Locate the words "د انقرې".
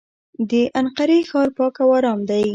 0.49-1.19